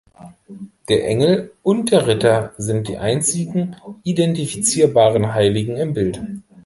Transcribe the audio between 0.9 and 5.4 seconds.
Engel und der Ritter sind die einzigen identifizierbaren